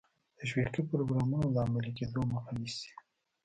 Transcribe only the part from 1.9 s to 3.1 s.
کېدو مخه نیسي.